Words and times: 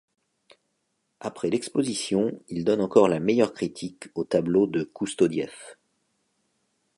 Après 1.19 1.51
l'exposition 1.51 2.41
il 2.49 2.65
donne 2.65 2.81
encore 2.81 3.07
la 3.07 3.19
meilleure 3.19 3.53
critique 3.53 4.05
au 4.15 4.23
tableau 4.23 4.65
de 4.65 4.83
Koustodiev. 4.83 5.53